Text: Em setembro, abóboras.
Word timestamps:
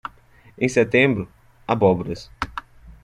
Em 0.57 0.67
setembro, 0.67 1.29
abóboras. 1.67 2.31